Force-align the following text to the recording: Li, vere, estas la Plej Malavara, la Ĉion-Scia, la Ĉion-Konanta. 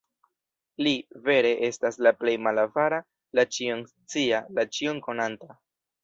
Li, 0.85 0.91
vere, 1.25 1.49
estas 1.67 1.99
la 2.07 2.13
Plej 2.21 2.33
Malavara, 2.45 2.99
la 3.39 3.45
Ĉion-Scia, 3.57 4.39
la 4.59 4.65
Ĉion-Konanta. 4.79 5.59